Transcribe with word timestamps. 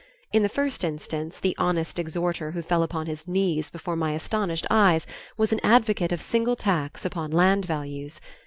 In 0.33 0.41
the 0.41 0.49
first 0.49 0.83
instance, 0.83 1.39
the 1.39 1.53
honest 1.59 1.99
exhorter 1.99 2.49
who 2.53 2.63
fell 2.63 2.81
upon 2.81 3.05
his 3.05 3.27
knees 3.27 3.69
before 3.69 3.95
my 3.95 4.13
astonished 4.13 4.65
eyes, 4.71 5.05
was 5.37 5.53
an 5.53 5.59
advocate 5.61 6.11
of 6.11 6.23
single 6.23 6.55
tax 6.55 7.05
upon 7.05 7.29
land 7.29 7.65
values. 7.65 8.19